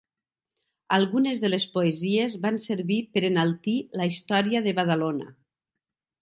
[0.95, 5.31] Algunes de les poesies van servir per enaltir la història de Badalona.